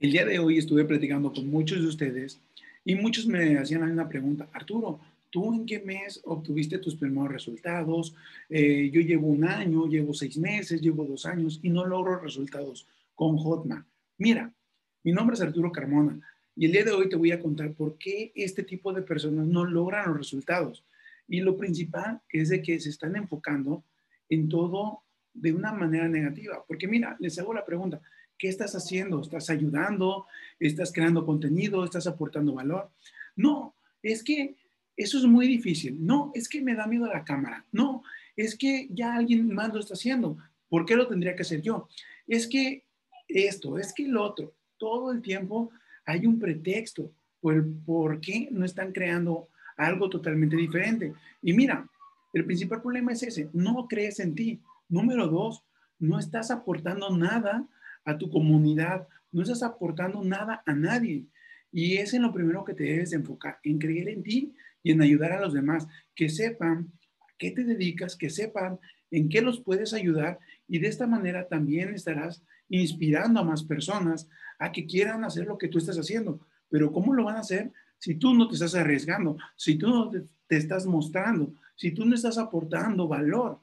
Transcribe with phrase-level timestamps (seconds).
[0.00, 2.40] El día de hoy estuve platicando con muchos de ustedes
[2.86, 4.48] y muchos me hacían la misma pregunta.
[4.50, 8.16] Arturo, ¿tú en qué mes obtuviste tus primeros resultados?
[8.48, 12.88] Eh, yo llevo un año, llevo seis meses, llevo dos años y no logro resultados
[13.14, 13.86] con Hotmart.
[14.16, 14.50] Mira,
[15.04, 16.18] mi nombre es Arturo Carmona
[16.56, 19.46] y el día de hoy te voy a contar por qué este tipo de personas
[19.48, 20.82] no logran los resultados.
[21.28, 23.84] Y lo principal es de que se están enfocando
[24.30, 25.02] en todo
[25.34, 26.64] de una manera negativa.
[26.66, 28.00] Porque mira, les hago la pregunta,
[28.40, 29.20] ¿Qué estás haciendo?
[29.20, 30.26] ¿Estás ayudando?
[30.58, 31.84] ¿Estás creando contenido?
[31.84, 32.88] ¿Estás aportando valor?
[33.36, 34.56] No, es que
[34.96, 35.98] eso es muy difícil.
[36.00, 37.66] No, es que me da miedo la cámara.
[37.70, 38.02] No,
[38.34, 40.38] es que ya alguien más lo está haciendo.
[40.70, 41.86] ¿Por qué lo tendría que hacer yo?
[42.26, 42.86] Es que
[43.28, 44.54] esto, es que el otro.
[44.78, 45.70] Todo el tiempo
[46.06, 47.12] hay un pretexto
[47.42, 51.12] por, por qué no están creando algo totalmente diferente.
[51.42, 51.86] Y mira,
[52.32, 54.62] el principal problema es ese, no crees en ti.
[54.88, 55.62] Número dos,
[55.98, 57.68] no estás aportando nada
[58.04, 61.26] a tu comunidad, no estás aportando nada a nadie.
[61.72, 64.92] Y es en lo primero que te debes de enfocar, en creer en ti y
[64.92, 69.40] en ayudar a los demás, que sepan a qué te dedicas, que sepan en qué
[69.40, 74.86] los puedes ayudar y de esta manera también estarás inspirando a más personas a que
[74.86, 76.40] quieran hacer lo que tú estás haciendo.
[76.68, 80.10] Pero ¿cómo lo van a hacer si tú no te estás arriesgando, si tú no
[80.10, 83.60] te, te estás mostrando, si tú no estás aportando valor?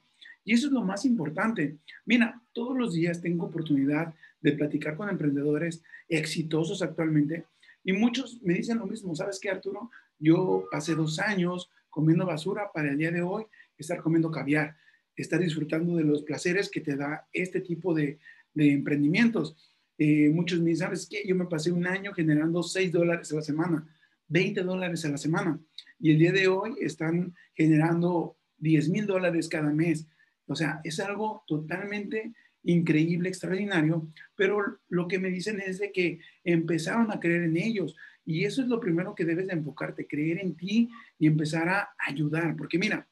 [0.47, 1.75] Y eso es lo más importante.
[2.05, 7.43] Mira, todos los días tengo oportunidad de platicar con emprendedores exitosos actualmente
[7.83, 9.13] y muchos me dicen lo mismo.
[9.13, 9.91] ¿Sabes qué, Arturo?
[10.17, 13.43] Yo pasé dos años comiendo basura para el día de hoy
[13.77, 14.77] estar comiendo caviar,
[15.17, 18.17] estar disfrutando de los placeres que te da este tipo de,
[18.55, 19.75] emprendimientos.
[19.97, 21.27] Eh, muchos me dicen, ¿sabes qué?
[21.27, 23.85] Yo me pasé un año generando 6 dólares a la semana,
[24.29, 25.59] 20 dólares a la semana
[25.99, 30.07] y el día de hoy están generando 10 mil dólares cada mes.
[30.47, 36.19] O sea, es algo totalmente increíble, extraordinario, pero lo que me dicen es de que
[36.43, 37.95] empezaron a creer en ellos
[38.25, 41.95] y eso es lo primero que debes de enfocarte, creer en ti y empezar a
[41.97, 43.07] ayudar, porque mira,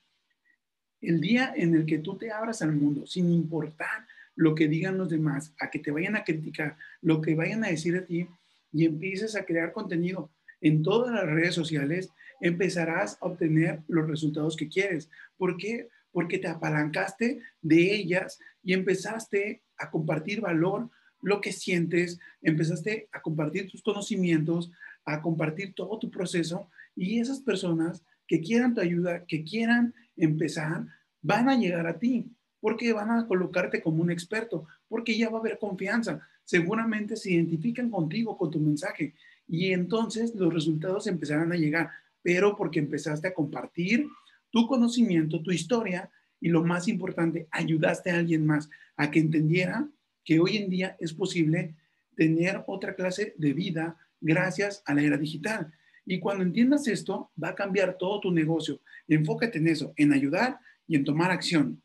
[0.99, 4.97] el día en el que tú te abras al mundo, sin importar lo que digan
[4.97, 8.27] los demás, a que te vayan a criticar, lo que vayan a decir a ti
[8.73, 10.29] y empieces a crear contenido
[10.59, 12.09] en todas las redes sociales,
[12.41, 15.09] empezarás a obtener los resultados que quieres.
[15.37, 15.87] ¿Por qué?
[16.15, 20.89] Porque te apalancaste de ellas y empezaste a compartir valor,
[21.21, 24.71] lo que sientes, empezaste a compartir tus conocimientos,
[25.03, 30.85] a compartir todo tu proceso y esas personas que quieran tu ayuda, que quieran empezar,
[31.21, 35.39] van a llegar a ti porque van a colocarte como un experto, porque ya va
[35.39, 36.25] a haber confianza.
[36.45, 39.15] Seguramente se identifican contigo, con tu mensaje
[39.49, 41.89] y entonces los resultados empezarán a llegar,
[42.21, 44.07] pero porque empezaste a compartir,
[44.55, 49.85] tu conocimiento, tu historia y lo más importante, ayudaste a alguien más a que entendiera
[50.23, 51.75] que hoy en día es posible
[52.15, 55.73] tener otra clase de vida gracias a la era digital.
[56.05, 58.79] Y cuando entiendas esto, va a cambiar todo tu negocio.
[59.09, 60.57] Enfócate en eso, en ayudar
[60.87, 61.83] y en tomar acción.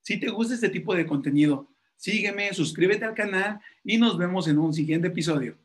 [0.00, 4.58] Si te gusta este tipo de contenido, sígueme, suscríbete al canal y nos vemos en
[4.58, 5.58] un siguiente episodio.